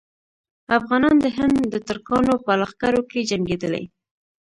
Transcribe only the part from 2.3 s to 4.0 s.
په لښکرو کې جنګېدلي.